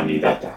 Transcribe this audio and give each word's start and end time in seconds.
Humanidad. 0.00 0.49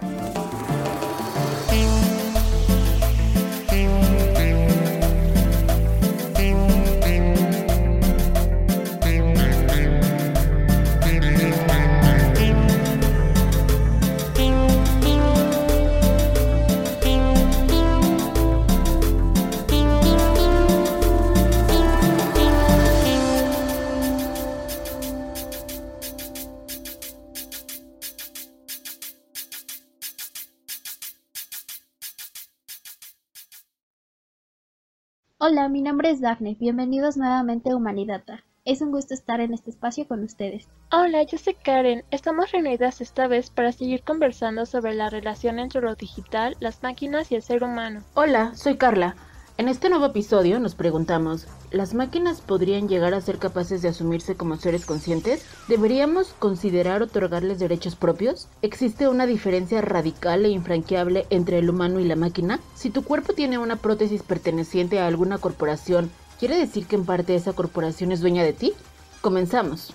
Hola, 35.46 35.68
mi 35.68 35.82
nombre 35.82 36.10
es 36.10 36.22
Daphne. 36.22 36.56
Bienvenidos 36.58 37.18
nuevamente 37.18 37.70
a 37.70 37.76
Humanidata. 37.76 38.46
Es 38.64 38.80
un 38.80 38.92
gusto 38.92 39.14
estar 39.14 39.42
en 39.42 39.54
este 39.54 39.72
espacio 39.72 40.08
con 40.08 40.24
ustedes. 40.24 40.70
Hola, 40.90 41.22
yo 41.24 41.38
soy 41.38 41.54
Karen. 41.54 42.06
Estamos 42.12 42.54
reunidas 42.54 43.02
esta 43.02 43.28
vez 43.28 43.50
para 43.50 43.74
seguir 43.74 44.04
conversando 44.04 44.66
sobre 44.66 44.94
la 44.94 45.10
relación 45.10 45.60
entre 45.60 45.82
lo 45.82 45.96
digital, 45.96 46.56
las 46.62 46.82
máquinas 46.82 47.30
y 47.30 47.36
el 47.36 47.42
ser 47.42 47.62
humano. 47.62 48.06
Hola, 48.14 48.56
soy 48.56 48.78
Carla. 48.78 49.18
En 49.64 49.70
este 49.70 49.88
nuevo 49.88 50.08
episodio 50.08 50.60
nos 50.60 50.76
preguntamos, 50.76 51.48
¿las 51.72 51.94
máquinas 51.94 52.42
podrían 52.42 52.90
llegar 52.90 53.14
a 53.14 53.22
ser 53.22 53.40
capaces 53.40 53.82
de 53.82 53.88
asumirse 53.88 54.36
como 54.36 54.58
seres 54.58 54.86
conscientes? 54.86 55.46
¿Deberíamos 55.70 56.36
considerar 56.38 57.02
otorgarles 57.02 57.60
derechos 57.60 57.96
propios? 57.96 58.50
¿Existe 58.62 59.08
una 59.08 59.26
diferencia 59.26 59.80
radical 59.80 60.44
e 60.44 60.50
infranqueable 60.50 61.28
entre 61.30 61.60
el 61.60 61.70
humano 61.70 62.02
y 62.02 62.04
la 62.04 62.18
máquina? 62.18 62.60
Si 62.76 62.90
tu 62.90 63.06
cuerpo 63.06 63.32
tiene 63.32 63.58
una 63.58 63.78
prótesis 63.78 64.22
perteneciente 64.22 65.00
a 65.00 65.08
alguna 65.08 65.38
corporación, 65.38 66.12
¿quiere 66.42 66.58
decir 66.58 66.86
que 66.86 66.98
en 66.98 67.06
parte 67.06 67.34
esa 67.34 67.54
corporación 67.54 68.12
es 68.12 68.20
dueña 68.20 68.44
de 68.44 68.52
ti? 68.52 68.74
Comenzamos. 69.22 69.94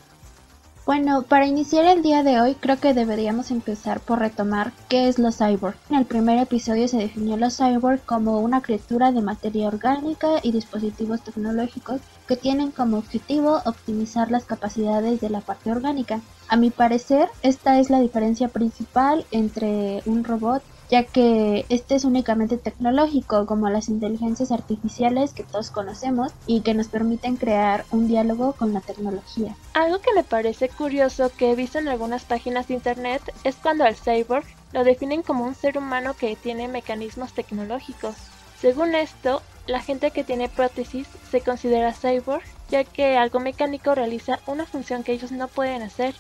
Bueno, 0.89 1.21
para 1.21 1.47
iniciar 1.47 1.85
el 1.85 2.03
día 2.03 2.23
de 2.23 2.41
hoy 2.41 2.55
creo 2.55 2.81
que 2.81 2.95
deberíamos 2.95 3.51
empezar 3.51 4.01
por 4.01 4.21
retomar 4.21 4.73
qué 4.89 5.07
es 5.07 5.19
los 5.19 5.37
cyborg. 5.37 5.77
En 5.91 5.97
el 5.97 6.07
primer 6.07 6.39
episodio 6.39 6.89
se 6.89 6.97
definió 6.97 7.37
los 7.37 7.59
cyborg 7.59 8.03
como 8.07 8.39
una 8.39 8.63
criatura 8.63 9.13
de 9.13 9.21
materia 9.21 9.69
orgánica 9.69 10.41
y 10.43 10.51
dispositivos 10.51 11.21
tecnológicos 11.21 12.01
que 12.27 12.37
tienen 12.37 12.71
como 12.71 12.97
objetivo 12.97 13.61
optimizar 13.67 14.31
las 14.31 14.47
capacidades 14.47 15.21
de 15.21 15.29
la 15.29 15.43
parte 15.43 15.71
orgánica. 15.71 16.23
A 16.49 16.57
mi 16.57 16.71
parecer, 16.71 17.29
esta 17.43 17.79
es 17.79 17.91
la 17.91 18.01
diferencia 18.01 18.49
principal 18.49 19.27
entre 19.31 20.03
un 20.07 20.25
robot 20.25 20.63
ya 20.91 21.05
que 21.05 21.67
este 21.69 21.95
es 21.95 22.05
únicamente 22.05 22.57
tecnológico, 22.57 23.47
como 23.47 23.69
las 23.69 23.89
inteligencias 23.89 24.51
artificiales 24.53 25.33
que 25.33 25.43
todos 25.43 25.71
conocemos 25.71 26.33
y 26.47 26.63
que 26.63 26.75
nos 26.75 26.89
permiten 26.89 27.37
crear 27.37 27.85
un 27.91 28.09
diálogo 28.09 28.55
con 28.55 28.73
la 28.73 28.81
tecnología. 28.81 29.55
Algo 29.75 30.01
que 30.01 30.15
me 30.15 30.25
parece 30.25 30.69
curioso 30.69 31.31
que 31.37 31.51
he 31.51 31.55
visto 31.55 31.79
en 31.79 31.89
algunas 31.89 32.25
páginas 32.25 32.69
de 32.69 32.75
internet 32.75 33.23
es 33.45 33.57
cuando 33.57 33.85
al 33.85 33.97
cyborg 33.97 34.45
lo 34.73 34.85
definen 34.85 35.23
como 35.23 35.45
un 35.45 35.55
ser 35.55 35.79
humano 35.79 36.15
que 36.15 36.37
tiene 36.37 36.69
mecanismos 36.69 37.33
tecnológicos. 37.33 38.15
Según 38.61 38.95
esto, 38.95 39.43
la 39.67 39.81
gente 39.81 40.11
que 40.11 40.25
tiene 40.25 40.49
prótesis 40.49 41.07
se 41.31 41.41
considera 41.41 41.95
cyborg, 41.95 42.43
ya 42.71 42.85
que 42.85 43.17
algo 43.17 43.41
mecánico 43.41 43.95
realiza 43.95 44.41
una 44.47 44.67
función 44.67 45.05
que 45.05 45.13
ellos 45.13 45.33
no 45.33 45.49
pueden 45.49 45.83
hacer, 45.83 46.15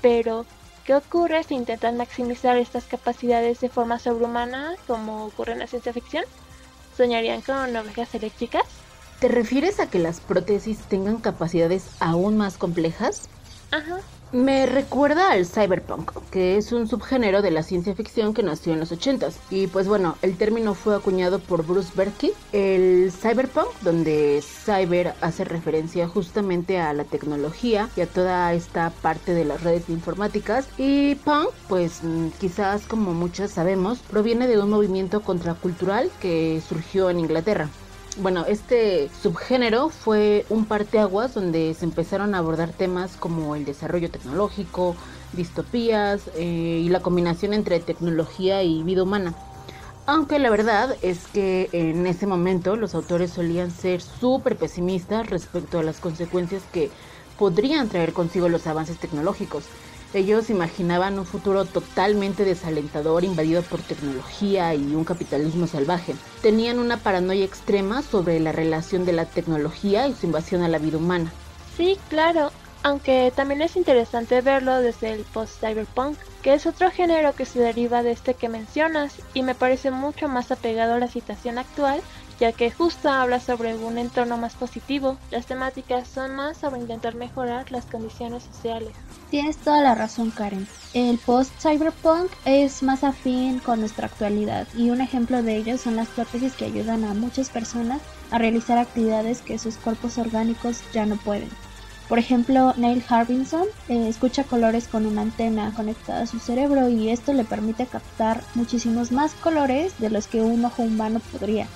pero 0.00 0.44
¿Qué 0.84 0.94
ocurre 0.94 1.42
si 1.44 1.54
intentan 1.54 1.96
maximizar 1.96 2.58
estas 2.58 2.84
capacidades 2.84 3.60
de 3.60 3.70
forma 3.70 3.98
sobrehumana, 3.98 4.74
como 4.86 5.24
ocurre 5.24 5.52
en 5.52 5.60
la 5.60 5.66
ciencia 5.66 5.94
ficción? 5.94 6.24
¿Soñarían 6.94 7.40
con 7.40 7.74
ovejas 7.74 8.14
eléctricas? 8.14 8.64
¿Te 9.18 9.28
refieres 9.28 9.80
a 9.80 9.88
que 9.88 9.98
las 9.98 10.20
prótesis 10.20 10.80
tengan 10.80 11.18
capacidades 11.18 11.88
aún 12.00 12.36
más 12.36 12.58
complejas? 12.58 13.30
Ajá. 13.70 14.00
Me 14.34 14.66
recuerda 14.66 15.30
al 15.30 15.46
cyberpunk, 15.46 16.10
que 16.32 16.56
es 16.56 16.72
un 16.72 16.88
subgénero 16.88 17.40
de 17.40 17.52
la 17.52 17.62
ciencia 17.62 17.94
ficción 17.94 18.34
que 18.34 18.42
nació 18.42 18.72
en 18.72 18.80
los 18.80 18.90
80s. 18.90 19.34
Y 19.48 19.68
pues 19.68 19.86
bueno, 19.86 20.16
el 20.22 20.36
término 20.36 20.74
fue 20.74 20.96
acuñado 20.96 21.38
por 21.38 21.64
Bruce 21.64 21.92
Berkey. 21.94 22.32
El 22.52 23.12
cyberpunk, 23.12 23.68
donde 23.82 24.42
cyber 24.42 25.14
hace 25.20 25.44
referencia 25.44 26.08
justamente 26.08 26.80
a 26.80 26.92
la 26.94 27.04
tecnología 27.04 27.88
y 27.96 28.00
a 28.00 28.08
toda 28.08 28.52
esta 28.54 28.90
parte 28.90 29.34
de 29.34 29.44
las 29.44 29.62
redes 29.62 29.88
informáticas. 29.88 30.66
Y 30.78 31.14
punk, 31.14 31.50
pues 31.68 32.00
quizás 32.40 32.88
como 32.88 33.14
muchas 33.14 33.52
sabemos, 33.52 34.00
proviene 34.00 34.48
de 34.48 34.58
un 34.58 34.68
movimiento 34.68 35.20
contracultural 35.20 36.10
que 36.20 36.60
surgió 36.68 37.08
en 37.08 37.20
Inglaterra. 37.20 37.68
Bueno, 38.16 38.44
este 38.46 39.08
subgénero 39.08 39.90
fue 39.90 40.46
un 40.48 40.68
parteaguas 40.68 41.34
donde 41.34 41.74
se 41.74 41.84
empezaron 41.84 42.34
a 42.34 42.38
abordar 42.38 42.72
temas 42.72 43.16
como 43.16 43.56
el 43.56 43.64
desarrollo 43.64 44.10
tecnológico, 44.12 44.98
distopías 45.32 46.30
eh, 46.32 46.80
y 46.80 46.88
la 46.90 47.02
combinación 47.02 47.52
entre 47.54 47.80
tecnología 47.80 48.62
y 48.62 48.84
vida 48.84 49.02
humana. 49.02 49.36
Aunque 50.06 50.38
la 50.38 50.50
verdad 50.50 50.98
es 51.02 51.28
que 51.28 51.70
en 51.72 52.06
ese 52.06 52.26
momento 52.26 52.76
los 52.76 52.94
autores 52.94 53.32
solían 53.32 53.70
ser 53.72 54.02
súper 54.02 54.58
pesimistas 54.58 55.30
respecto 55.30 55.78
a 55.78 55.82
las 55.84 56.00
consecuencias 56.00 56.68
que 56.68 56.92
podrían 57.36 57.88
traer 57.88 58.12
consigo 58.12 58.48
los 58.48 58.66
avances 58.66 58.98
tecnológicos. 59.00 59.72
Ellos 60.14 60.48
imaginaban 60.48 61.18
un 61.18 61.26
futuro 61.26 61.64
totalmente 61.64 62.44
desalentador 62.44 63.24
invadido 63.24 63.62
por 63.62 63.82
tecnología 63.82 64.72
y 64.72 64.94
un 64.94 65.04
capitalismo 65.04 65.66
salvaje. 65.66 66.14
Tenían 66.40 66.78
una 66.78 67.02
paranoia 67.02 67.44
extrema 67.44 68.00
sobre 68.00 68.38
la 68.38 68.52
relación 68.52 69.04
de 69.04 69.12
la 69.12 69.24
tecnología 69.24 70.06
y 70.06 70.14
su 70.14 70.26
invasión 70.26 70.62
a 70.62 70.68
la 70.68 70.78
vida 70.78 70.98
humana. 70.98 71.32
Sí, 71.76 71.98
claro, 72.08 72.52
aunque 72.84 73.32
también 73.34 73.60
es 73.62 73.74
interesante 73.74 74.40
verlo 74.40 74.80
desde 74.80 75.10
el 75.10 75.24
post-cyberpunk, 75.24 76.16
que 76.42 76.54
es 76.54 76.66
otro 76.66 76.92
género 76.92 77.34
que 77.34 77.46
se 77.46 77.58
deriva 77.58 78.04
de 78.04 78.12
este 78.12 78.34
que 78.34 78.48
mencionas 78.48 79.20
y 79.32 79.42
me 79.42 79.56
parece 79.56 79.90
mucho 79.90 80.28
más 80.28 80.52
apegado 80.52 80.94
a 80.94 80.98
la 81.00 81.08
situación 81.08 81.58
actual 81.58 82.02
ya 82.40 82.52
que 82.52 82.70
justo 82.70 83.08
habla 83.08 83.40
sobre 83.40 83.74
un 83.74 83.98
entorno 83.98 84.36
más 84.36 84.54
positivo. 84.54 85.16
Las 85.30 85.46
temáticas 85.46 86.08
son 86.08 86.34
más 86.34 86.56
sobre 86.56 86.80
intentar 86.80 87.14
mejorar 87.14 87.70
las 87.70 87.86
condiciones 87.86 88.42
sociales. 88.42 88.90
Tienes 89.30 89.56
toda 89.56 89.80
la 89.82 89.94
razón, 89.94 90.30
Karen. 90.30 90.66
El 90.92 91.18
post-cyberpunk 91.18 92.30
es 92.44 92.82
más 92.82 93.04
afín 93.04 93.58
con 93.58 93.80
nuestra 93.80 94.06
actualidad 94.06 94.66
y 94.76 94.90
un 94.90 95.00
ejemplo 95.00 95.42
de 95.42 95.56
ello 95.56 95.78
son 95.78 95.96
las 95.96 96.08
prótesis 96.08 96.54
que 96.54 96.66
ayudan 96.66 97.04
a 97.04 97.14
muchas 97.14 97.50
personas 97.50 98.00
a 98.30 98.38
realizar 98.38 98.78
actividades 98.78 99.42
que 99.42 99.58
sus 99.58 99.76
cuerpos 99.76 100.18
orgánicos 100.18 100.82
ya 100.92 101.06
no 101.06 101.16
pueden. 101.16 101.50
Por 102.08 102.18
ejemplo, 102.18 102.74
Neil 102.76 103.02
Harbinson 103.08 103.66
eh, 103.88 104.08
escucha 104.08 104.44
colores 104.44 104.88
con 104.88 105.06
una 105.06 105.22
antena 105.22 105.72
conectada 105.74 106.22
a 106.22 106.26
su 106.26 106.38
cerebro 106.38 106.88
y 106.88 107.08
esto 107.08 107.32
le 107.32 107.44
permite 107.44 107.86
captar 107.86 108.42
muchísimos 108.54 109.10
más 109.10 109.34
colores 109.34 109.98
de 109.98 110.10
los 110.10 110.26
que 110.26 110.42
un 110.42 110.64
ojo 110.64 110.82
humano 110.82 111.20
podría 111.32 111.66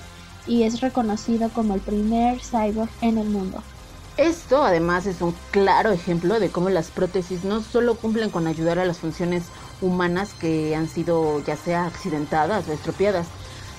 y 0.49 0.63
es 0.63 0.81
reconocido 0.81 1.53
como 1.53 1.75
el 1.75 1.83
primer 1.83 2.41
cyborg 2.41 2.91
en 3.01 3.19
el 3.19 3.29
mundo. 3.29 3.67
Esto 4.17 4.63
además 4.63 5.05
es 5.05 5.21
un 5.21 5.39
claro 5.51 5.91
ejemplo 5.91 6.39
de 6.39 6.51
cómo 6.51 6.69
las 6.69 6.91
prótesis 6.91 7.45
no 7.45 7.61
solo 7.61 7.99
cumplen 7.99 8.31
con 8.31 8.47
ayudar 8.47 8.79
a 8.79 8.85
las 8.85 8.99
funciones 8.99 9.53
humanas 9.79 10.33
que 10.33 10.75
han 10.75 10.89
sido 10.89 11.39
ya 11.39 11.55
sea 11.55 11.85
accidentadas 11.85 12.67
o 12.67 12.73
estropeadas. 12.73 13.33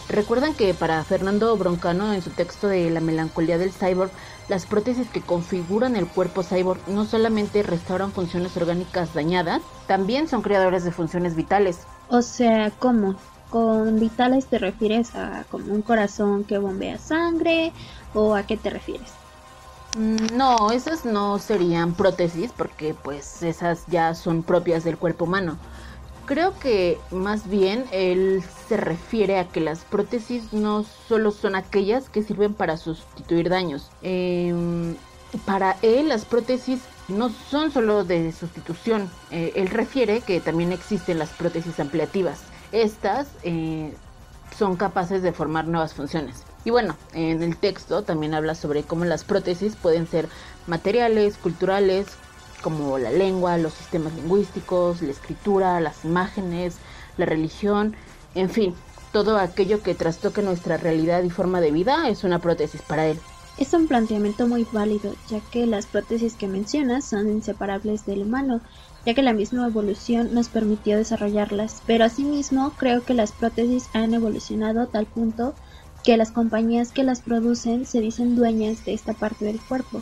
Recuerdan 0.08 0.56
que 0.56 0.75
para 0.75 1.05
Fernando 1.05 1.56
Broncano 1.58 2.12
en 2.14 2.22
su 2.22 2.31
texto 2.34 2.69
de 2.69 2.90
La 2.90 3.00
melancolía 3.00 3.58
del 3.58 3.72
cyborg, 3.75 4.12
las 4.49 4.67
prótesis 4.67 5.11
que 5.11 5.25
configuran 5.26 5.94
el 5.96 6.08
cuerpo 6.08 6.43
cyborg 6.43 6.88
no 6.88 7.05
solamente 7.05 7.62
restauran 7.62 8.12
funciones 8.12 8.56
orgánicas 8.56 9.12
dañadas, 9.12 9.62
también 9.87 10.26
son 10.28 10.43
creadores 10.43 10.84
de 10.84 10.93
funciones 10.93 11.34
vitales. 11.37 11.88
O 12.08 12.22
sea, 12.22 12.70
¿cómo? 12.78 13.17
¿Con 13.50 13.99
vitales 13.99 14.47
te 14.47 14.58
refieres 14.58 15.14
a 15.17 15.44
como 15.50 15.75
un 15.75 15.82
corazón 15.82 16.44
que 16.44 16.58
bombea 16.58 16.99
sangre 16.99 17.73
o 18.14 18.37
a 18.37 18.44
qué 18.44 18.56
te 18.56 18.70
refieres? 18.70 19.11
Mm, 19.97 20.37
no, 20.37 20.70
esas 20.70 21.05
no 21.05 21.38
serían 21.41 21.94
prótesis 21.94 22.52
porque 22.56 22.94
pues 22.94 23.43
esas 23.43 23.85
ya 23.88 24.14
son 24.14 24.44
propias 24.44 24.85
del 24.85 24.99
cuerpo 24.99 25.25
humano. 25.25 25.58
Creo 26.26 26.56
que 26.61 27.00
más 27.11 27.49
bien 27.49 27.87
él 27.91 28.44
se 28.69 28.76
refiere 28.76 29.41
a 29.41 29.49
que 29.49 29.61
las 29.61 29.81
prótesis 29.81 30.53
no 30.53 30.85
solo 31.08 31.32
son 31.32 31.56
aquellas 31.56 32.08
que 32.08 32.23
sirven 32.23 32.55
para 32.55 32.76
sustituir 32.76 33.49
daños. 33.49 33.91
Em, 34.03 34.94
para 35.44 35.76
él 35.82 36.08
las 36.08 36.25
prótesis 36.25 36.82
no 37.08 37.31
son 37.31 37.73
solo 37.73 38.05
de 38.05 38.31
sustitución. 38.31 39.11
Eh, 39.32 39.55
él 39.56 39.70
refiere 39.70 40.20
que 40.20 40.38
también 40.41 40.70
existen 40.70 41.19
las 41.19 41.31
prótesis 41.31 41.81
ampliativas 41.81 42.43
estas 42.72 43.28
eh, 43.43 43.94
son 44.56 44.76
capaces 44.76 45.22
de 45.22 45.32
formar 45.32 45.67
nuevas 45.67 45.94
funciones. 45.94 46.44
Y 46.64 46.70
bueno, 46.70 46.96
en 47.14 47.43
el 47.43 47.56
texto 47.56 48.02
también 48.02 48.34
habla 48.34 48.55
sobre 48.55 48.82
cómo 48.82 49.05
las 49.05 49.25
prótesis 49.25 49.76
pueden 49.76 50.06
ser 50.06 50.28
materiales, 50.67 51.37
culturales, 51.38 52.06
como 52.62 52.99
la 52.99 53.11
lengua, 53.11 53.56
los 53.56 53.72
sistemas 53.72 54.12
lingüísticos, 54.14 55.00
la 55.00 55.11
escritura, 55.11 55.81
las 55.81 56.05
imágenes, 56.05 56.76
la 57.17 57.25
religión, 57.25 57.96
en 58.34 58.50
fin, 58.50 58.75
todo 59.12 59.38
aquello 59.38 59.82
que 59.82 59.94
trastoque 59.94 60.43
nuestra 60.43 60.76
realidad 60.76 61.22
y 61.22 61.31
forma 61.31 61.61
de 61.61 61.72
vida 61.72 62.08
es 62.08 62.22
una 62.25 62.38
prótesis 62.38 62.82
para 62.82 63.06
él. 63.06 63.19
Es 63.60 63.74
un 63.74 63.88
planteamiento 63.88 64.48
muy 64.48 64.66
válido, 64.72 65.12
ya 65.28 65.40
que 65.52 65.66
las 65.66 65.84
prótesis 65.84 66.32
que 66.34 66.48
mencionas 66.48 67.04
son 67.04 67.28
inseparables 67.28 68.06
del 68.06 68.22
humano, 68.22 68.62
ya 69.04 69.12
que 69.12 69.20
la 69.20 69.34
misma 69.34 69.66
evolución 69.66 70.32
nos 70.32 70.48
permitió 70.48 70.96
desarrollarlas, 70.96 71.82
pero 71.86 72.06
asimismo 72.06 72.72
creo 72.78 73.04
que 73.04 73.12
las 73.12 73.32
prótesis 73.32 73.90
han 73.92 74.14
evolucionado 74.14 74.80
a 74.80 74.86
tal 74.86 75.04
punto 75.04 75.54
que 76.02 76.16
las 76.16 76.32
compañías 76.32 76.90
que 76.90 77.04
las 77.04 77.20
producen 77.20 77.84
se 77.84 78.00
dicen 78.00 78.34
dueñas 78.34 78.82
de 78.86 78.94
esta 78.94 79.12
parte 79.12 79.44
del 79.44 79.60
cuerpo. 79.60 80.00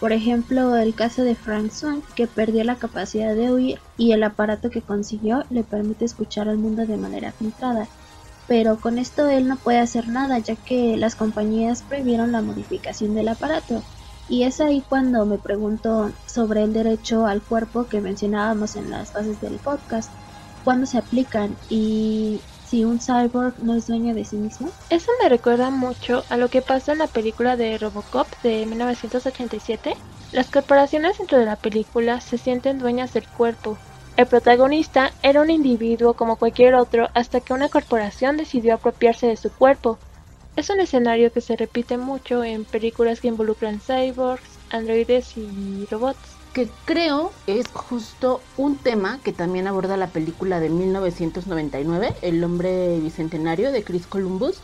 Por 0.00 0.10
ejemplo, 0.10 0.76
el 0.76 0.96
caso 0.96 1.22
de 1.22 1.36
Frank 1.36 1.70
Swan, 1.70 2.02
que 2.16 2.26
perdió 2.26 2.64
la 2.64 2.80
capacidad 2.80 3.36
de 3.36 3.50
oír 3.50 3.78
y 3.96 4.12
el 4.12 4.24
aparato 4.24 4.68
que 4.68 4.82
consiguió 4.82 5.44
le 5.48 5.62
permite 5.62 6.04
escuchar 6.04 6.48
al 6.48 6.58
mundo 6.58 6.84
de 6.86 6.96
manera 6.96 7.30
filtrada. 7.30 7.88
Pero 8.48 8.80
con 8.80 8.98
esto 8.98 9.28
él 9.28 9.48
no 9.48 9.56
puede 9.56 9.78
hacer 9.78 10.08
nada 10.08 10.38
ya 10.38 10.56
que 10.56 10.96
las 10.96 11.16
compañías 11.16 11.82
prohibieron 11.82 12.32
la 12.32 12.42
modificación 12.42 13.14
del 13.14 13.28
aparato. 13.28 13.82
Y 14.28 14.44
es 14.44 14.60
ahí 14.60 14.82
cuando 14.88 15.24
me 15.26 15.38
pregunto 15.38 16.12
sobre 16.26 16.62
el 16.62 16.72
derecho 16.72 17.26
al 17.26 17.42
cuerpo 17.42 17.88
que 17.88 18.00
mencionábamos 18.00 18.76
en 18.76 18.90
las 18.90 19.12
bases 19.12 19.40
del 19.40 19.58
podcast, 19.60 20.12
cuándo 20.64 20.86
se 20.86 20.98
aplican 20.98 21.56
y 21.68 22.40
si 22.64 22.84
un 22.84 22.98
cyborg 22.98 23.62
no 23.62 23.76
es 23.76 23.86
dueño 23.86 24.14
de 24.14 24.24
sí 24.24 24.36
mismo? 24.36 24.72
Eso 24.90 25.12
me 25.22 25.28
recuerda 25.28 25.70
mucho 25.70 26.24
a 26.28 26.36
lo 26.36 26.50
que 26.50 26.62
pasa 26.62 26.92
en 26.92 26.98
la 26.98 27.06
película 27.06 27.56
de 27.56 27.78
Robocop 27.78 28.26
de 28.42 28.66
1987. 28.66 29.94
Las 30.32 30.50
corporaciones 30.50 31.18
dentro 31.18 31.38
de 31.38 31.44
la 31.44 31.56
película 31.56 32.20
se 32.20 32.38
sienten 32.38 32.78
dueñas 32.78 33.12
del 33.12 33.28
cuerpo. 33.28 33.78
El 34.16 34.26
protagonista 34.26 35.12
era 35.22 35.42
un 35.42 35.50
individuo 35.50 36.14
como 36.14 36.36
cualquier 36.36 36.74
otro 36.74 37.08
hasta 37.12 37.40
que 37.40 37.52
una 37.52 37.68
corporación 37.68 38.38
decidió 38.38 38.74
apropiarse 38.74 39.26
de 39.26 39.36
su 39.36 39.50
cuerpo. 39.50 39.98
Es 40.56 40.70
un 40.70 40.80
escenario 40.80 41.30
que 41.30 41.42
se 41.42 41.54
repite 41.54 41.98
mucho 41.98 42.42
en 42.42 42.64
películas 42.64 43.20
que 43.20 43.28
involucran 43.28 43.78
cyborgs, 43.78 44.58
androides 44.70 45.36
y 45.36 45.86
robots 45.90 46.36
que 46.56 46.70
creo 46.86 47.32
es 47.46 47.66
justo 47.68 48.40
un 48.56 48.78
tema 48.78 49.20
que 49.22 49.34
también 49.34 49.66
aborda 49.66 49.98
la 49.98 50.06
película 50.06 50.58
de 50.58 50.70
1999, 50.70 52.14
El 52.22 52.42
hombre 52.42 52.98
bicentenario 52.98 53.72
de 53.72 53.84
Chris 53.84 54.06
Columbus. 54.06 54.60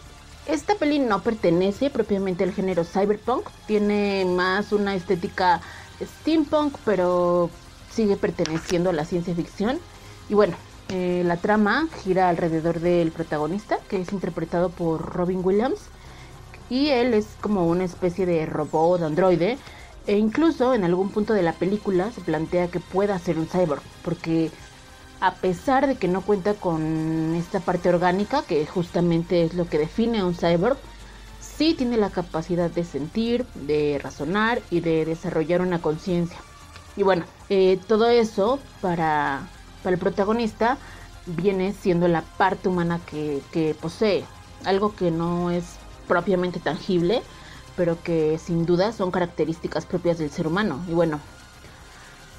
Esta 0.47 0.75
peli 0.77 1.01
no 1.01 1.23
pertenece 1.23 1.91
propiamente 1.91 2.45
al 2.45 2.55
género 2.55 2.85
cyberpunk, 2.85 3.47
tiene 3.67 4.25
más 4.25 4.73
una 4.73 4.95
estética 4.95 5.61
steampunk, 6.03 6.79
pero 6.87 7.51
sigue 7.95 8.17
perteneciendo 8.17 8.91
a 8.91 8.93
la 8.93 9.05
ciencia 9.05 9.35
ficción. 9.35 9.79
Y 10.29 10.35
bueno, 10.35 10.57
eh, 10.89 11.23
la 11.25 11.37
trama 11.37 11.89
gira 12.03 12.29
alrededor 12.29 12.81
del 12.81 13.13
protagonista, 13.13 13.79
que 13.89 14.01
es 14.01 14.13
interpretado 14.13 14.71
por 14.71 15.15
Robin 15.15 15.41
Williams. 15.43 15.81
Y 16.69 16.89
él 16.89 17.15
es 17.15 17.27
como 17.41 17.67
una 17.67 17.85
especie 17.85 18.27
de 18.27 18.47
robot, 18.47 19.03
androide, 19.03 19.59
e 20.07 20.17
incluso 20.17 20.75
en 20.75 20.85
algún 20.85 21.11
punto 21.11 21.33
de 21.35 21.43
la 21.43 21.53
película 21.53 22.11
se 22.13 22.21
plantea 22.23 22.69
que 22.69 22.81
pueda 22.81 23.19
ser 23.19 23.39
un 23.39 23.47
cyborg, 23.47 23.83
porque 24.03 24.51
a 25.21 25.35
pesar 25.35 25.87
de 25.87 25.97
que 25.97 26.09
no 26.09 26.23
cuenta 26.23 26.55
con 26.55 27.35
esta 27.37 27.61
parte 27.61 27.89
orgánica, 27.89 28.43
que 28.43 28.67
justamente 28.67 29.45
es 29.45 29.55
lo 29.55 29.67
que 29.69 29.79
define 29.79 30.19
a 30.19 30.25
un 30.25 30.35
cyborg, 30.35 30.77
sí 31.41 31.75
tiene 31.75 31.97
la 31.97 32.11
capacidad 32.11 32.71
de 32.71 32.85
sentir, 32.85 33.47
de 33.55 34.01
razonar 34.03 34.61
y 34.71 34.81
de 34.81 35.05
desarrollar 35.05 35.61
una 35.61 35.81
conciencia. 35.81 36.39
Y 36.97 37.03
bueno, 37.03 37.25
eh, 37.49 37.79
todo 37.87 38.09
eso 38.09 38.59
para, 38.81 39.49
para 39.83 39.95
el 39.95 40.01
protagonista 40.01 40.79
viene 41.27 41.73
siendo 41.73 42.09
la 42.09 42.23
parte 42.23 42.69
humana 42.69 43.01
que, 43.07 43.43
que 43.51 43.75
posee, 43.75 44.25
algo 44.65 44.95
que 44.95 45.11
no 45.11 45.51
es 45.51 45.79
propiamente 46.07 46.61
tangible, 46.61 47.23
pero 47.77 48.03
que 48.03 48.39
sin 48.39 48.67
duda 48.67 48.93
son 48.93 49.11
características 49.11 49.87
propias 49.87 50.19
del 50.19 50.31
ser 50.31 50.47
humano. 50.47 50.85
Y 50.89 50.93
bueno, 50.93 51.21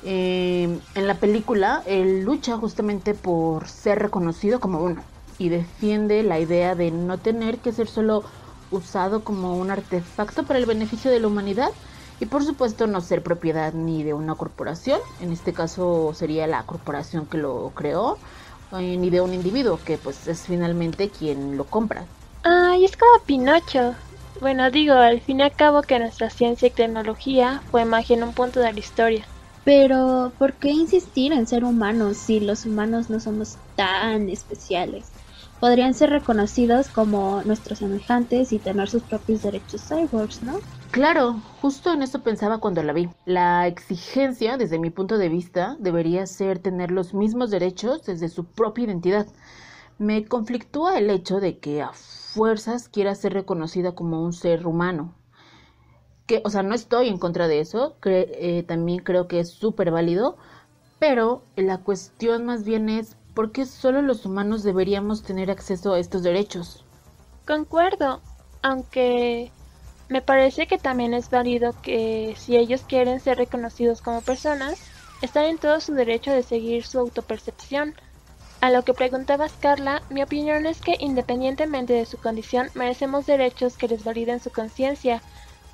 eh, 0.05 0.79
en 0.95 1.07
la 1.07 1.15
película 1.19 1.81
él 1.85 2.23
lucha 2.23 2.57
justamente 2.57 3.13
por 3.13 3.67
ser 3.67 3.99
reconocido 3.99 4.59
como 4.59 4.79
uno 4.79 5.01
y 5.37 5.49
defiende 5.49 6.23
la 6.23 6.39
idea 6.39 6.75
de 6.75 6.91
no 6.91 7.17
tener 7.19 7.59
que 7.59 7.71
ser 7.71 7.87
solo 7.87 8.23
usado 8.69 9.23
como 9.23 9.57
un 9.57 9.71
artefacto 9.71 10.43
para 10.43 10.59
el 10.59 10.65
beneficio 10.65 11.09
de 11.09 11.19
la 11.19 11.27
humanidad 11.27 11.69
y 12.19 12.25
por 12.27 12.43
supuesto 12.43 12.87
no 12.87 13.01
ser 13.01 13.23
propiedad 13.23 13.73
ni 13.73 14.03
de 14.03 14.13
una 14.13 14.35
corporación, 14.35 14.99
en 15.19 15.31
este 15.31 15.53
caso 15.53 16.13
sería 16.13 16.47
la 16.47 16.65
corporación 16.65 17.27
que 17.27 17.37
lo 17.37 17.73
creó, 17.75 18.21
eh, 18.71 18.97
ni 18.97 19.09
de 19.09 19.21
un 19.21 19.33
individuo 19.33 19.83
que 19.83 19.97
pues 19.97 20.27
es 20.27 20.45
finalmente 20.47 21.11
quien 21.11 21.57
lo 21.57 21.69
compra. 21.69 22.07
Ay, 22.43 22.85
es 22.85 22.95
como 22.97 23.25
Pinocho. 23.25 23.95
Bueno, 24.39 24.69
digo, 24.71 24.93
al 24.95 25.21
fin 25.21 25.39
y 25.39 25.43
al 25.43 25.55
cabo 25.55 25.81
que 25.81 25.99
nuestra 25.99 26.29
ciencia 26.29 26.67
y 26.67 26.71
tecnología 26.71 27.63
fue 27.69 27.85
magia 27.85 28.15
en 28.15 28.23
un 28.23 28.33
punto 28.33 28.59
de 28.59 28.71
la 28.73 28.79
historia. 28.79 29.29
Pero, 29.63 30.35
¿por 30.37 30.57
qué 30.59 30.69
insistir 30.71 31.31
en 31.33 31.47
ser 31.47 31.63
humanos 31.63 32.17
si 32.17 32.39
los 32.41 32.65
humanos 32.65 33.09
no 33.09 33.19
somos 33.19 33.59
tan 33.75 34.29
especiales? 34.29 35.13
Podrían 35.59 35.93
ser 35.93 36.09
reconocidos 36.09 36.89
como 36.89 37.43
nuestros 37.43 37.79
semejantes 37.79 38.51
y 38.51 38.59
tener 38.59 38.89
sus 38.89 39.03
propios 39.05 39.41
derechos 39.41 39.87
cyborgs, 39.87 40.43
¿no? 40.43 40.65
Claro, 40.93 41.41
justo 41.59 41.91
en 41.91 42.03
eso 42.03 42.21
pensaba 42.21 42.59
cuando 42.59 42.83
la 42.83 42.93
vi. 42.93 43.09
La 43.25 43.65
exigencia, 43.65 44.57
desde 44.57 44.77
mi 44.77 44.91
punto 44.91 45.17
de 45.17 45.27
vista, 45.27 45.75
debería 45.79 46.27
ser 46.27 46.59
tener 46.59 46.91
los 46.91 47.15
mismos 47.15 47.49
derechos 47.49 48.05
desde 48.05 48.29
su 48.29 48.45
propia 48.45 48.83
identidad. 48.83 49.25
Me 49.97 50.27
conflictúa 50.27 50.99
el 50.99 51.09
hecho 51.09 51.39
de 51.39 51.57
que 51.57 51.81
a 51.81 51.93
fuerzas 51.93 52.89
quiera 52.89 53.15
ser 53.15 53.33
reconocida 53.33 53.95
como 53.95 54.21
un 54.21 54.33
ser 54.33 54.67
humano. 54.67 55.15
Que, 56.27 56.43
o 56.45 56.51
sea, 56.51 56.61
no 56.61 56.75
estoy 56.75 57.07
en 57.07 57.17
contra 57.17 57.47
de 57.47 57.59
eso, 57.59 57.95
eh, 58.05 58.63
también 58.67 58.99
creo 58.99 59.27
que 59.27 59.39
es 59.39 59.49
súper 59.49 59.89
válido, 59.89 60.37
pero 60.99 61.41
la 61.55 61.79
cuestión 61.79 62.45
más 62.45 62.65
bien 62.65 62.89
es 62.89 63.17
por 63.33 63.51
qué 63.51 63.65
solo 63.65 64.03
los 64.03 64.27
humanos 64.27 64.61
deberíamos 64.61 65.23
tener 65.23 65.49
acceso 65.49 65.93
a 65.93 65.99
estos 65.99 66.21
derechos. 66.21 66.85
Concuerdo, 67.47 68.21
aunque 68.61 69.51
me 70.13 70.21
parece 70.21 70.67
que 70.67 70.77
también 70.77 71.15
es 71.15 71.31
válido 71.31 71.73
que 71.81 72.35
si 72.37 72.55
ellos 72.55 72.83
quieren 72.87 73.19
ser 73.19 73.39
reconocidos 73.39 74.03
como 74.03 74.21
personas, 74.21 74.79
están 75.23 75.45
en 75.45 75.57
todo 75.57 75.79
su 75.79 75.95
derecho 75.95 76.31
de 76.31 76.43
seguir 76.43 76.85
su 76.85 76.99
autopercepción. 76.99 77.95
A 78.61 78.69
lo 78.69 78.83
que 78.83 78.93
preguntabas, 78.93 79.53
Carla, 79.59 80.03
mi 80.11 80.21
opinión 80.21 80.67
es 80.67 80.81
que 80.81 80.97
independientemente 80.99 81.93
de 81.93 82.05
su 82.05 82.19
condición, 82.19 82.69
merecemos 82.75 83.25
derechos 83.25 83.75
que 83.75 83.87
les 83.87 84.03
validen 84.03 84.39
su 84.39 84.51
conciencia, 84.51 85.23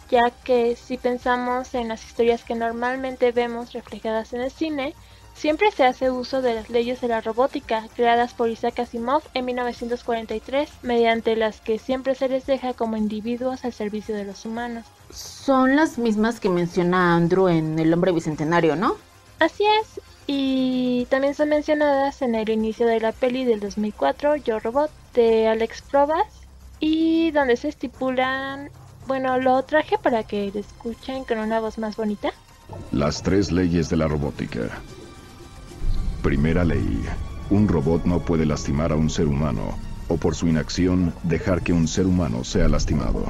ya 0.09 0.31
que 0.45 0.77
si 0.77 0.97
pensamos 0.97 1.75
en 1.75 1.89
las 1.89 2.05
historias 2.05 2.45
que 2.45 2.55
normalmente 2.55 3.33
vemos 3.33 3.73
reflejadas 3.73 4.31
en 4.31 4.39
el 4.39 4.51
cine, 4.51 4.95
siempre 5.39 5.71
se 5.71 5.85
hace 5.85 6.11
uso 6.11 6.41
de 6.41 6.53
las 6.53 6.69
leyes 6.69 6.99
de 6.99 7.07
la 7.07 7.21
robótica 7.21 7.87
creadas 7.95 8.33
por 8.33 8.49
Isaac 8.49 8.79
Asimov 8.79 9.23
en 9.33 9.45
1943, 9.45 10.69
mediante 10.83 11.37
las 11.37 11.61
que 11.61 11.79
siempre 11.79 12.13
se 12.13 12.27
les 12.27 12.45
deja 12.45 12.73
como 12.73 12.97
individuos 12.97 13.63
al 13.63 13.71
servicio 13.71 14.13
de 14.15 14.25
los 14.25 14.45
humanos. 14.45 14.85
Son 15.11 15.77
las 15.77 15.97
mismas 15.97 16.41
que 16.41 16.49
menciona 16.49 17.15
Andrew 17.15 17.47
en 17.47 17.79
El 17.79 17.93
hombre 17.93 18.11
bicentenario, 18.11 18.75
¿no? 18.75 18.97
Así 19.39 19.63
es, 19.63 20.01
y 20.27 21.07
también 21.09 21.33
son 21.33 21.47
mencionadas 21.47 22.21
en 22.21 22.35
el 22.35 22.49
inicio 22.49 22.85
de 22.85 22.99
la 22.99 23.13
peli 23.13 23.45
del 23.45 23.61
2004, 23.61 24.35
Yo 24.35 24.59
Robot, 24.59 24.91
de 25.13 25.47
Alex 25.47 25.81
Probas, 25.83 26.27
y 26.81 27.31
donde 27.31 27.55
se 27.55 27.69
estipulan, 27.69 28.69
bueno, 29.07 29.39
lo 29.39 29.63
traje 29.63 29.97
para 29.97 30.23
que 30.23 30.51
lo 30.53 30.59
escuchen 30.59 31.23
con 31.23 31.39
una 31.39 31.61
voz 31.61 31.77
más 31.77 31.95
bonita. 31.95 32.33
Las 32.91 33.23
tres 33.23 33.53
leyes 33.53 33.89
de 33.89 33.95
la 33.95 34.09
robótica. 34.09 34.81
Primera 36.21 36.65
ley, 36.65 37.05
un 37.49 37.65
robot 37.69 38.03
no 38.03 38.19
puede 38.19 38.45
lastimar 38.45 38.91
a 38.91 38.95
un 38.95 39.09
ser 39.09 39.27
humano 39.27 39.77
o 40.09 40.17
por 40.17 40.35
su 40.35 40.49
inacción 40.49 41.13
dejar 41.23 41.61
que 41.61 41.71
un 41.71 41.87
ser 41.87 42.07
humano 42.07 42.43
sea 42.43 42.67
lastimado. 42.67 43.23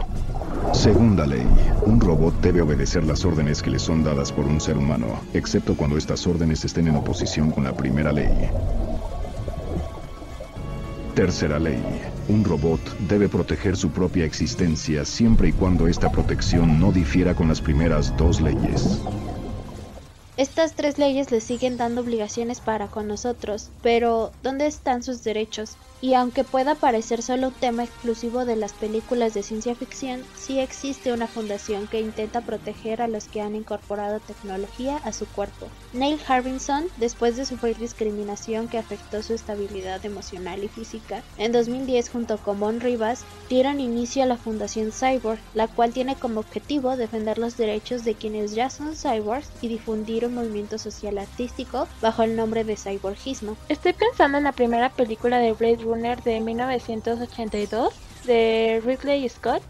Segunda 0.74 1.28
ley. 1.28 1.46
Un 1.86 2.02
robot 2.02 2.42
debe 2.42 2.62
obedecer 2.62 3.04
las 3.04 3.26
órdenes 3.26 3.62
que 3.62 3.70
le 3.70 3.78
son 3.78 4.04
dadas 4.04 4.32
por 4.32 4.46
un 4.46 4.60
ser 4.60 4.76
humano, 4.76 5.20
excepto 5.34 5.76
cuando 5.76 5.98
estas 5.98 6.26
órdenes 6.26 6.66
estén 6.66 6.88
en 6.88 6.96
oposición 6.96 7.52
con 7.52 7.66
la 7.66 7.74
primera 7.74 8.12
ley. 8.12 8.50
Tercera 11.14 11.60
ley. 11.60 11.84
Un 12.28 12.44
robot 12.44 12.80
debe 13.08 13.30
proteger 13.30 13.78
su 13.78 13.92
propia 13.92 14.26
existencia 14.26 15.06
siempre 15.06 15.50
y 15.50 15.52
cuando 15.52 15.88
esta 15.88 16.12
protección 16.12 16.80
no 16.80 16.92
difiera 16.92 17.36
con 17.36 17.50
las 17.50 17.62
primeras 17.62 18.16
dos 18.18 18.42
leyes. 18.42 19.00
Estas 20.40 20.74
tres 20.74 20.98
leyes 20.98 21.32
les 21.32 21.44
siguen 21.44 21.76
dando 21.76 22.00
obligaciones 22.00 22.62
para 22.62 22.88
con 22.88 23.10
nosotros, 23.10 23.72
pero 23.82 24.32
¿dónde 24.42 24.68
están 24.68 25.04
sus 25.04 25.22
derechos? 25.22 25.76
Y 26.02 26.14
aunque 26.14 26.46
pueda 26.46 26.76
parecer 26.76 27.22
solo 27.22 27.50
un 27.50 27.54
tema 27.54 27.84
exclusivo 27.84 28.46
de 28.46 28.56
las 28.56 28.72
películas 28.72 29.34
de 29.34 29.44
ciencia 29.44 29.76
ficción, 29.76 30.24
sí 30.38 30.60
existe 30.60 31.12
una 31.12 31.28
fundación 31.28 31.88
que 31.88 32.00
intenta 32.00 32.40
proteger 32.42 33.02
a 33.02 33.10
los 33.10 33.28
que 33.28 33.42
han 33.42 33.56
incorporado 33.56 34.22
tecnología 34.22 34.98
a 35.04 35.12
su 35.12 35.28
cuerpo. 35.28 35.68
Neil 35.92 36.20
Harbinson, 36.26 36.86
después 36.98 37.36
de 37.36 37.46
sufrir 37.46 37.78
discriminación 37.78 38.70
que 38.70 38.78
afectó 38.78 39.22
su 39.24 39.34
estabilidad 39.34 40.06
emocional 40.06 40.64
y 40.64 40.70
física, 40.70 41.22
en 41.38 41.52
2010 41.52 42.10
junto 42.10 42.38
con 42.38 42.60
Von 42.60 42.80
Rivas 42.80 43.26
dieron 43.50 43.82
inicio 43.82 44.24
a 44.24 44.28
la 44.28 44.38
Fundación 44.38 44.92
Cyborg, 44.92 45.40
la 45.54 45.68
cual 45.68 45.92
tiene 45.92 46.16
como 46.16 46.40
objetivo 46.40 46.96
defender 46.96 47.40
los 47.40 47.58
derechos 47.58 48.06
de 48.06 48.16
quienes 48.16 48.56
ya 48.56 48.70
son 48.70 48.96
cyborgs 48.96 49.50
y 49.62 49.68
difundir 49.68 50.26
un 50.26 50.36
movimiento 50.36 50.78
social 50.78 51.18
artístico 51.18 51.88
bajo 52.02 52.24
el 52.24 52.36
nombre 52.36 52.64
de 52.64 52.78
cyborgismo. 52.78 53.58
Estoy 53.68 53.94
pensando 53.94 54.38
en 54.38 54.44
la 54.46 54.52
primera 54.54 54.90
película 54.94 55.40
de 55.40 55.54
Blade 55.54 55.89
Runner 55.90 56.22
de 56.22 56.40
1982 56.40 57.94
de 58.26 58.82
Ridley 58.86 59.28
Scott, 59.28 59.64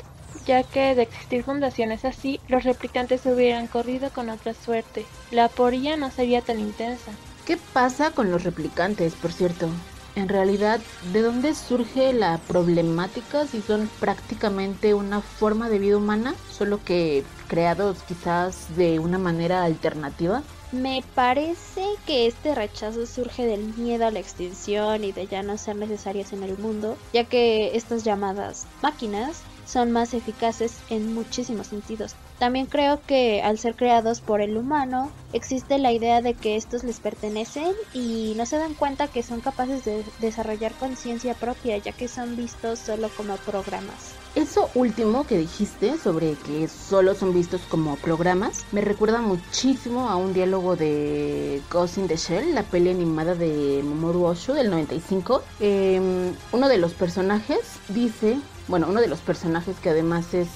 ya 0.46 0.64
que 0.64 0.96
de 0.96 1.04
existir 1.04 1.44
fundaciones 1.44 2.04
así, 2.06 2.40
los 2.48 2.64
replicantes 2.64 3.26
hubieran 3.26 3.68
corrido 3.68 4.10
con 4.10 4.30
otra 4.30 4.54
suerte. 4.54 5.06
La 5.32 5.46
aporía 5.46 5.96
no 5.96 6.12
sería 6.12 6.42
tan 6.42 6.60
intensa. 6.60 7.12
¿Qué 7.46 7.58
pasa 7.74 8.12
con 8.12 8.32
los 8.32 8.44
replicantes, 8.44 9.14
por 9.16 9.32
cierto? 9.32 9.70
En 10.16 10.28
realidad, 10.28 10.82
¿de 11.14 11.22
dónde 11.22 11.56
surge 11.56 12.12
la 12.14 12.38
problemática 12.40 13.48
si 13.48 13.62
son 13.62 13.90
prácticamente 14.00 14.94
una 14.94 15.22
forma 15.22 15.70
de 15.70 15.80
vida 15.80 15.98
humana, 15.98 16.36
solo 16.52 16.84
que 16.84 17.24
creados 17.48 18.04
quizás 18.04 18.76
de 18.76 19.00
una 19.00 19.18
manera 19.18 19.64
alternativa? 19.64 20.44
Me 20.72 21.04
parece 21.16 21.84
que 22.06 22.28
este 22.28 22.56
rechazo 22.56 23.06
surge 23.06 23.46
del 23.46 23.74
miedo 23.76 24.06
a 24.06 24.12
la 24.12 24.20
extinción 24.20 25.04
y 25.04 25.12
de 25.12 25.28
ya 25.28 25.44
no 25.44 25.58
ser 25.58 25.76
necesarias 25.76 26.34
en 26.34 26.44
el 26.44 26.58
mundo, 26.58 26.98
ya 27.14 27.26
que 27.26 27.76
estas 27.76 28.04
llamadas 28.04 28.68
máquinas 28.82 29.44
son 29.66 29.92
más 29.92 30.14
eficaces 30.14 30.82
en 30.90 31.14
muchísimos 31.14 31.68
sentidos. 31.68 32.16
También 32.40 32.66
creo 32.66 33.02
que 33.06 33.42
al 33.42 33.60
ser 33.60 33.76
creados 33.76 34.22
por 34.22 34.42
el 34.42 34.58
humano, 34.58 35.12
existe 35.34 35.78
la 35.78 35.92
idea 35.92 36.22
de 36.22 36.34
que 36.34 36.56
estos 36.56 36.84
les 36.84 37.00
pertenecen 37.00 37.74
y 37.94 38.34
no 38.36 38.46
se 38.46 38.58
dan 38.58 38.74
cuenta 38.74 39.08
que 39.08 39.22
son 39.22 39.42
capaces 39.42 39.84
de 39.86 40.04
desarrollar 40.20 40.76
conciencia 40.76 41.34
propia, 41.34 41.78
ya 41.78 41.92
que 41.92 42.08
son 42.08 42.36
vistos 42.36 42.80
solo 42.80 43.10
como 43.16 43.38
programas. 43.38 44.16
Eso 44.36 44.70
último 44.76 45.26
que 45.26 45.38
dijiste 45.38 45.98
sobre 45.98 46.34
que 46.36 46.68
solo 46.68 47.16
son 47.16 47.34
vistos 47.34 47.62
como 47.70 47.96
programas 47.98 48.66
me 48.72 48.82
recuerda 48.82 49.22
muchísimo 49.22 50.10
a 50.10 50.16
un 50.18 50.34
diálogo 50.34 50.76
de 50.76 51.62
Ghost 51.72 51.98
in 51.98 52.08
the 52.08 52.16
Shell, 52.16 52.54
la 52.54 52.64
peli 52.64 52.92
animada 52.92 53.34
de 53.34 53.82
Momoru 53.84 54.26
Osho 54.26 54.54
del 54.54 54.70
95. 54.70 55.42
Em, 55.60 56.34
uno 56.52 56.70
de 56.70 56.78
los 56.78 56.94
personajes 56.94 57.60
dice, 57.90 58.40
bueno, 58.68 58.88
uno 58.88 59.02
de 59.02 59.08
los 59.08 59.20
personajes 59.20 59.78
que 59.80 59.90
además 59.90 60.34
es 60.34 60.48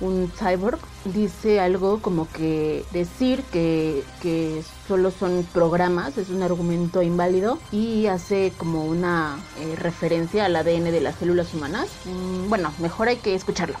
un 0.00 0.30
cyborg 0.30 0.78
dice 1.04 1.60
algo 1.60 2.00
como 2.00 2.28
que 2.30 2.84
decir 2.92 3.42
que, 3.52 4.02
que 4.20 4.62
solo 4.88 5.10
son 5.10 5.46
programas 5.52 6.18
es 6.18 6.30
un 6.30 6.42
argumento 6.42 7.02
inválido 7.02 7.58
y 7.70 8.06
hace 8.06 8.52
como 8.56 8.84
una 8.84 9.38
eh, 9.58 9.76
referencia 9.76 10.44
al 10.44 10.56
ADN 10.56 10.84
de 10.84 11.00
las 11.00 11.16
células 11.16 11.52
humanas. 11.54 11.88
Mm, 12.04 12.48
bueno, 12.48 12.72
mejor 12.78 13.08
hay 13.08 13.16
que 13.16 13.34
escucharlo. 13.34 13.76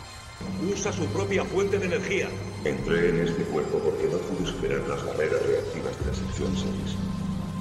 Usa 0.72 0.92
su 0.92 1.06
propia 1.06 1.44
fuente 1.44 1.78
de 1.78 1.86
energía. 1.86 2.28
Entré 2.64 3.10
en 3.10 3.28
este 3.28 3.44
cuerpo 3.44 3.78
porque 3.78 4.04
no 4.04 4.18
pude 4.18 4.46
superar 4.46 4.80
las 4.88 5.04
barreras 5.04 5.42
reactivas 5.46 5.98
de 5.98 6.06
la 6.06 6.14
sección 6.14 6.54
6. 6.54 6.66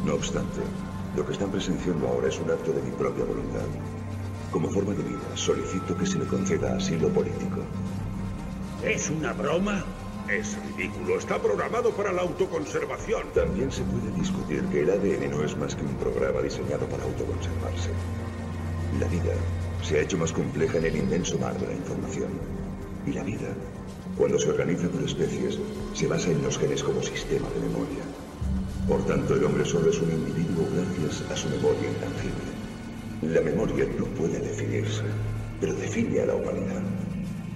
No 0.06 0.16
obstante, 0.16 0.62
lo 1.16 1.26
que 1.26 1.34
están 1.34 1.52
presenciando 1.52 2.08
ahora 2.08 2.28
es 2.28 2.40
un 2.40 2.52
acto 2.52 2.72
de 2.72 2.82
mi 2.82 2.92
propia 2.92 3.24
voluntad. 3.24 3.66
Como 4.52 4.70
forma 4.70 4.94
de 4.94 5.04
vida, 5.04 5.20
solicito 5.36 5.98
que 5.98 6.06
se 6.06 6.20
me 6.20 6.26
conceda 6.26 6.76
asilo 6.76 7.10
político. 7.10 7.62
¿Es 8.86 9.10
una 9.10 9.32
broma? 9.32 9.82
Es 10.30 10.58
ridículo. 10.76 11.18
Está 11.18 11.42
programado 11.42 11.92
para 11.92 12.12
la 12.12 12.24
autoconservación. 12.24 13.24
También 13.34 13.72
se 13.72 13.82
puede 13.84 14.12
discutir 14.20 14.62
que 14.66 14.82
el 14.82 14.90
ADN 14.90 15.32
no 15.32 15.42
es 15.42 15.56
más 15.56 15.74
que 15.74 15.84
un 15.84 15.96
programa 15.96 16.42
diseñado 16.42 16.86
para 16.88 17.04
autoconservarse. 17.06 17.92
La 19.00 19.08
vida 19.08 19.32
se 19.82 19.98
ha 19.98 20.02
hecho 20.02 20.18
más 20.18 20.34
compleja 20.34 20.80
en 20.80 20.86
el 20.86 20.98
inmenso 20.98 21.40
mar 21.40 21.58
de 21.60 21.68
la 21.68 21.74
información. 21.74 22.28
Y 23.08 23.14
la 23.14 23.24
vida, 23.24 23.48
cuando 24.18 24.38
se 24.38 24.50
organiza 24.50 24.90
por 24.90 25.02
especies, 25.02 25.60
se 25.94 26.08
basa 26.08 26.30
en 26.32 26.44
los 26.44 26.58
genes 26.58 26.84
como 26.84 27.02
sistema 27.02 27.48
de 27.52 27.62
memoria. 27.62 28.04
Por 28.86 29.06
tanto, 29.06 29.36
el 29.36 29.46
hombre 29.46 29.64
solo 29.64 29.92
es 29.92 30.02
un 30.02 30.12
individuo 30.12 30.68
gracias 30.76 31.32
a 31.32 31.38
su 31.38 31.48
memoria 31.48 31.88
intangible. 31.88 32.52
La 33.34 33.40
memoria 33.40 33.88
no 33.98 34.06
puede 34.08 34.40
definirse, 34.40 35.04
pero 35.62 35.74
define 35.74 36.20
a 36.20 36.26
la 36.26 36.36
humanidad. 36.36 36.84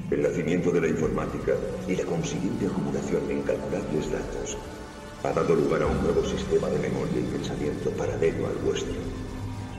El 0.10 0.24
nacimiento 0.24 0.72
de 0.72 0.80
la 0.80 0.88
informática 0.88 1.52
y 1.86 1.96
la 1.98 2.06
consiguiente 2.06 2.66
acumulación 2.66 3.28
de 3.28 3.34
incalculables 3.34 4.10
datos 4.10 4.58
ha 5.24 5.34
dado 5.34 5.54
lugar 5.54 5.82
a 5.82 5.88
un 5.88 6.02
nuevo 6.02 6.24
sistema 6.24 6.70
de 6.70 6.80
memoria 6.80 7.20
y 7.20 7.24
pensamiento 7.24 7.90
paralelo 7.92 8.48
al 8.48 8.56
vuestro. 8.64 8.94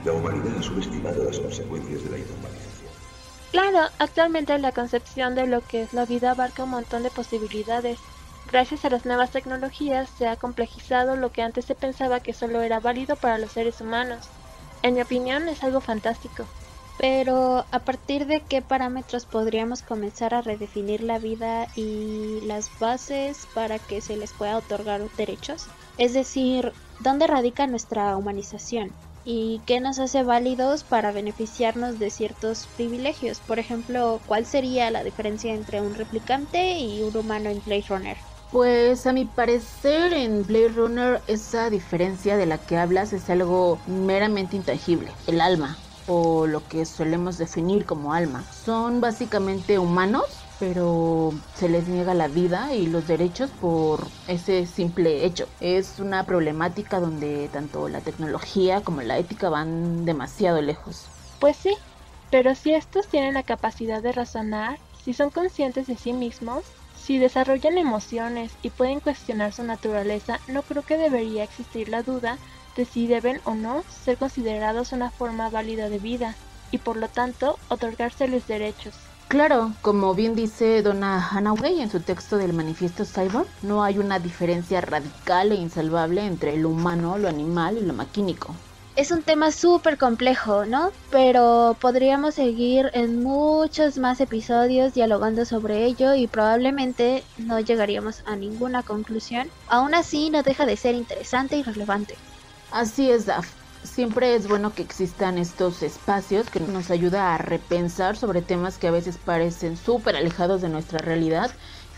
La 0.05 0.13
humanidad 0.13 0.55
ha 0.59 0.61
subestimado 0.61 1.23
las 1.23 1.39
consecuencias 1.39 2.03
de 2.03 2.09
la 2.11 2.17
informatización. 2.19 2.91
Claro, 3.51 3.89
actualmente 3.97 4.55
la 4.59 4.71
concepción 4.71 5.33
de 5.33 5.47
lo 5.47 5.61
que 5.61 5.81
es 5.81 5.93
la 5.93 6.05
vida 6.05 6.31
abarca 6.31 6.63
un 6.63 6.69
montón 6.69 7.01
de 7.01 7.09
posibilidades. 7.09 7.97
Gracias 8.51 8.85
a 8.85 8.91
las 8.91 9.07
nuevas 9.07 9.31
tecnologías 9.31 10.11
se 10.11 10.27
ha 10.27 10.35
complejizado 10.35 11.15
lo 11.15 11.31
que 11.31 11.41
antes 11.41 11.65
se 11.65 11.73
pensaba 11.73 12.19
que 12.19 12.33
solo 12.33 12.61
era 12.61 12.79
válido 12.79 13.15
para 13.15 13.39
los 13.39 13.53
seres 13.53 13.81
humanos. 13.81 14.29
En 14.83 14.93
mi 14.93 15.01
opinión 15.01 15.49
es 15.49 15.63
algo 15.63 15.81
fantástico. 15.81 16.45
Pero 16.99 17.63
a 17.71 17.79
partir 17.79 18.27
de 18.27 18.41
qué 18.41 18.61
parámetros 18.61 19.25
podríamos 19.25 19.81
comenzar 19.81 20.33
a 20.33 20.41
redefinir 20.41 21.01
la 21.01 21.17
vida 21.17 21.69
y 21.77 22.41
las 22.41 22.69
bases 22.77 23.47
para 23.53 23.79
que 23.79 24.01
se 24.01 24.17
les 24.17 24.33
pueda 24.33 24.57
otorgar 24.57 25.09
derechos? 25.15 25.67
Es 25.97 26.13
decir, 26.13 26.73
¿dónde 26.99 27.25
radica 27.25 27.67
nuestra 27.67 28.17
humanización? 28.17 28.91
¿Y 29.23 29.61
qué 29.65 29.79
nos 29.79 29.97
hace 29.97 30.23
válidos 30.23 30.83
para 30.83 31.13
beneficiarnos 31.13 31.99
de 31.99 32.09
ciertos 32.09 32.67
privilegios? 32.75 33.39
Por 33.39 33.59
ejemplo, 33.59 34.19
¿cuál 34.25 34.45
sería 34.45 34.91
la 34.91 35.05
diferencia 35.05 35.53
entre 35.53 35.79
un 35.79 35.95
replicante 35.95 36.79
y 36.79 37.01
un 37.01 37.15
humano 37.15 37.49
en 37.49 37.61
Blade 37.65 37.85
Runner? 37.87 38.17
Pues 38.51 39.07
a 39.07 39.13
mi 39.13 39.23
parecer 39.23 40.11
en 40.11 40.45
Blade 40.45 40.69
Runner 40.69 41.21
esa 41.27 41.69
diferencia 41.69 42.35
de 42.35 42.45
la 42.45 42.57
que 42.57 42.75
hablas 42.75 43.13
es 43.13 43.29
algo 43.29 43.79
meramente 43.87 44.57
intangible, 44.57 45.11
el 45.27 45.39
alma 45.39 45.77
o 46.11 46.47
lo 46.47 46.67
que 46.67 46.85
solemos 46.85 47.37
definir 47.37 47.85
como 47.85 48.13
alma. 48.13 48.47
Son 48.51 48.99
básicamente 48.99 49.77
humanos, 49.79 50.47
pero 50.57 51.31
se 51.53 51.69
les 51.69 51.87
niega 51.87 52.13
la 52.15 52.27
vida 52.27 52.73
y 52.73 52.87
los 52.87 53.05
derechos 53.07 53.51
por 53.51 54.11
ese 54.25 54.65
simple 54.65 55.25
hecho. 55.25 55.49
Es 55.59 55.99
una 55.99 56.25
problemática 56.25 56.99
donde 56.99 57.49
tanto 57.53 57.87
la 57.89 58.01
tecnología 58.01 58.83
como 58.83 59.01
la 59.01 59.17
ética 59.19 59.49
van 59.49 60.03
demasiado 60.05 60.61
lejos. 60.61 61.11
Pues 61.39 61.57
sí, 61.57 61.75
pero 62.29 62.55
si 62.55 62.73
estos 62.73 63.09
tienen 63.09 63.33
la 63.33 63.43
capacidad 63.43 64.01
de 64.01 64.11
razonar, 64.11 64.79
si 64.91 65.13
son 65.13 65.31
conscientes 65.31 65.87
de 65.87 65.97
sí 65.97 66.13
mismos, 66.13 66.75
si 66.93 67.17
desarrollan 67.17 67.77
emociones 67.77 68.57
y 68.61 68.71
pueden 68.71 68.99
cuestionar 68.99 69.53
su 69.53 69.63
naturaleza, 69.63 70.41
no 70.47 70.63
creo 70.63 70.83
que 70.83 70.97
debería 70.97 71.43
existir 71.43 71.89
la 71.89 72.03
duda 72.03 72.39
de 72.75 72.85
si 72.85 73.07
deben 73.07 73.41
o 73.45 73.55
no 73.55 73.83
ser 74.03 74.17
considerados 74.17 74.91
una 74.91 75.11
forma 75.11 75.49
válida 75.49 75.89
de 75.89 75.99
vida 75.99 76.35
y 76.71 76.77
por 76.77 76.97
lo 76.97 77.07
tanto 77.07 77.57
otorgárseles 77.69 78.47
derechos. 78.47 78.93
Claro, 79.29 79.73
como 79.83 80.15
bien 80.15 80.33
dice 80.33 80.81
Donna 80.81 81.29
Hanaway 81.29 81.81
en 81.81 81.91
su 81.91 81.99
texto 81.99 82.37
del 82.37 82.53
manifiesto 82.53 83.05
Cyborg, 83.05 83.47
no 83.61 83.83
hay 83.83 83.99
una 83.99 84.17
diferencia 84.17 84.81
radical 84.81 85.51
e 85.51 85.55
insalvable 85.55 86.25
entre 86.25 86.57
lo 86.57 86.69
humano, 86.69 87.17
lo 87.19 87.27
animal 87.27 87.77
y 87.77 87.85
lo 87.85 87.93
maquínico. 87.93 88.55
Es 88.95 89.11
un 89.11 89.21
tema 89.21 89.51
súper 89.51 89.97
complejo, 89.97 90.65
¿no? 90.65 90.91
Pero 91.11 91.77
podríamos 91.79 92.35
seguir 92.35 92.89
en 92.93 93.23
muchos 93.23 93.97
más 93.99 94.19
episodios 94.19 94.95
dialogando 94.95 95.45
sobre 95.45 95.85
ello 95.85 96.15
y 96.15 96.27
probablemente 96.27 97.23
no 97.37 97.59
llegaríamos 97.59 98.23
a 98.25 98.35
ninguna 98.35 98.81
conclusión. 98.81 99.47
Aún 99.67 99.93
así, 99.93 100.31
no 100.31 100.41
deja 100.41 100.65
de 100.65 100.75
ser 100.75 100.95
interesante 100.95 101.55
y 101.55 101.63
relevante. 101.63 102.15
Así 102.71 103.09
es, 103.09 103.25
Daf. 103.25 103.47
Siempre 103.83 104.35
es 104.35 104.47
bueno 104.47 104.73
que 104.73 104.81
existan 104.81 105.37
estos 105.37 105.81
espacios 105.81 106.49
que 106.49 106.59
nos 106.59 106.91
ayuda 106.91 107.33
a 107.33 107.37
repensar 107.37 108.15
sobre 108.15 108.41
temas 108.41 108.77
que 108.77 108.87
a 108.87 108.91
veces 108.91 109.17
parecen 109.17 109.77
súper 109.77 110.15
alejados 110.15 110.61
de 110.61 110.69
nuestra 110.69 110.99
realidad 110.99 111.49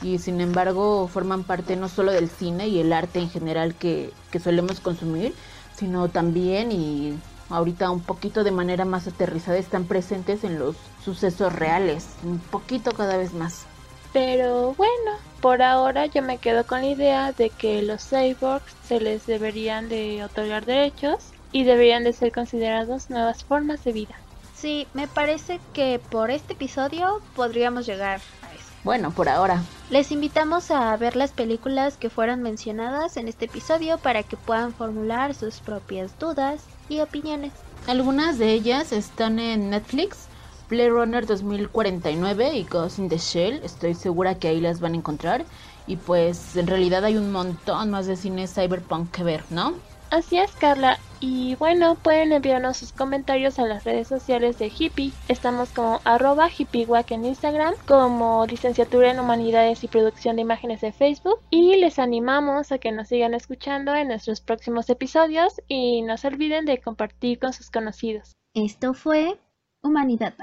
y 0.02 0.20
sin 0.20 0.42
embargo 0.42 1.08
forman 1.08 1.44
parte 1.44 1.76
no 1.76 1.90
solo 1.90 2.12
del 2.12 2.30
cine 2.30 2.68
y 2.68 2.80
el 2.80 2.94
arte 2.94 3.20
en 3.20 3.30
general 3.30 3.76
que, 3.76 4.14
que 4.32 4.40
solemos 4.40 4.80
consumir, 4.80 5.34
sino 5.76 6.08
también 6.08 6.72
y 6.72 7.18
ahorita 7.50 7.90
un 7.90 8.02
poquito 8.02 8.44
de 8.44 8.52
manera 8.52 8.86
más 8.86 9.08
aterrizada 9.08 9.58
están 9.58 9.86
presentes 9.86 10.44
en 10.44 10.60
los 10.60 10.76
sucesos 11.04 11.54
reales, 11.54 12.08
un 12.24 12.40
poquito 12.40 12.92
cada 12.92 13.18
vez 13.18 13.34
más. 13.34 13.66
Pero 14.14 14.74
bueno, 14.76 15.12
por 15.42 15.64
ahora 15.64 16.06
yo 16.06 16.22
me 16.22 16.38
quedo 16.38 16.66
con 16.66 16.82
la 16.82 16.88
idea 16.88 17.32
de 17.32 17.50
que 17.50 17.82
los 17.82 18.08
cyborgs 18.08 18.76
se 18.88 19.00
les 19.00 19.26
deberían 19.26 19.90
de 19.90 20.24
otorgar 20.24 20.66
derechos 20.66 21.32
y 21.52 21.64
deberían 21.64 22.04
de 22.04 22.14
ser 22.14 22.32
considerados 22.32 23.10
nuevas 23.10 23.44
formas 23.44 23.84
de 23.84 23.92
vida. 23.92 24.16
Sí, 24.56 24.88
me 24.94 25.08
parece 25.08 25.60
que 25.74 26.00
por 26.12 26.30
este 26.30 26.54
episodio 26.54 27.22
podríamos 27.36 27.88
llegar 27.88 28.22
a 28.44 28.54
eso. 28.54 28.68
Bueno, 28.84 29.12
por 29.12 29.28
ahora. 29.28 29.64
Les 29.90 30.12
invitamos 30.12 30.70
a 30.70 30.96
ver 30.98 31.16
las 31.16 31.32
películas 31.32 31.98
que 31.98 32.12
fueron 32.12 32.44
mencionadas 32.44 33.18
en 33.18 33.28
este 33.28 33.46
episodio 33.46 33.98
para 33.98 34.22
que 34.22 34.38
puedan 34.38 34.74
formular 34.74 35.34
sus 35.34 35.60
propias 35.60 36.18
dudas 36.20 36.62
y 36.88 37.00
opiniones. 37.02 37.54
Algunas 37.88 38.38
de 38.38 38.54
ellas 38.54 38.92
están 38.92 39.40
en 39.40 39.72
Netflix, 39.72 40.28
Blade 40.72 40.90
Runner 40.90 41.26
2049 41.26 42.54
y 42.56 42.64
Ghost 42.64 42.98
in 42.98 43.10
the 43.10 43.18
Shell. 43.18 43.60
Estoy 43.62 43.94
segura 43.94 44.36
que 44.36 44.48
ahí 44.48 44.62
las 44.62 44.80
van 44.80 44.94
a 44.94 44.98
encontrar. 44.98 45.44
Y 45.86 45.98
pues 45.98 46.56
en 46.56 46.66
realidad 46.66 47.04
hay 47.04 47.18
un 47.18 47.30
montón 47.34 47.92
más 47.92 48.08
de 48.08 48.16
cine 48.16 48.48
cyberpunk 48.48 49.12
que 49.12 49.24
ver, 49.26 49.44
¿no? 49.50 49.74
Así 50.12 50.38
es, 50.38 50.52
Carla. 50.54 50.98
Y 51.20 51.56
bueno, 51.56 51.96
pueden 51.96 52.32
enviarnos 52.32 52.78
sus 52.78 52.94
comentarios 52.94 53.60
a 53.60 53.66
las 53.66 53.84
redes 53.84 54.08
sociales 54.08 54.60
de 54.60 54.72
Hippie. 54.74 55.12
Estamos 55.28 55.70
como 55.72 56.00
arroba 56.06 56.50
hippiewack 56.50 57.12
en 57.12 57.26
Instagram, 57.26 57.74
como 57.86 58.46
licenciatura 58.46 59.12
en 59.12 59.20
Humanidades 59.20 59.84
y 59.84 59.90
Producción 59.90 60.38
de 60.38 60.44
Imágenes 60.44 60.80
de 60.80 60.94
Facebook. 60.94 61.40
Y 61.50 61.76
les 61.76 62.00
animamos 62.00 62.72
a 62.72 62.78
que 62.78 62.94
nos 62.94 63.10
sigan 63.10 63.34
escuchando 63.34 63.94
en 63.94 64.08
nuestros 64.08 64.40
próximos 64.40 64.90
episodios 64.90 65.62
y 65.68 66.02
no 66.02 66.16
se 66.16 66.28
olviden 66.28 66.66
de 66.66 66.80
compartir 66.80 67.40
con 67.40 67.52
sus 67.52 67.70
conocidos. 67.70 68.32
Esto 68.54 68.94
fue 68.94 69.38
Humanidad. 69.84 70.36